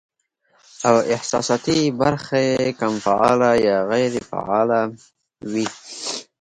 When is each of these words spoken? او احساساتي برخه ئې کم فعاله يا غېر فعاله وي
او 0.87 0.95
احساساتي 1.13 1.77
برخه 2.01 2.37
ئې 2.49 2.69
کم 2.79 2.93
فعاله 3.05 3.51
يا 3.67 3.77
غېر 3.89 4.13
فعاله 4.29 4.79
وي 5.51 5.67